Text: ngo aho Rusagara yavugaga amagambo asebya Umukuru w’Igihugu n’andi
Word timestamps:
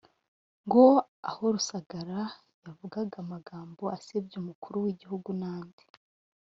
ngo 0.65 0.83
aho 1.29 1.43
Rusagara 1.55 2.19
yavugaga 2.63 3.15
amagambo 3.23 3.83
asebya 3.97 4.35
Umukuru 4.41 4.75
w’Igihugu 4.83 5.29
n’andi 5.41 5.83